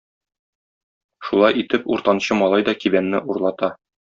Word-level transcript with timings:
Шулай 1.27 1.61
итеп, 1.65 1.85
уртанчы 1.97 2.41
малай 2.43 2.69
да 2.71 2.77
кибәнне 2.85 3.25
урлата. 3.35 3.75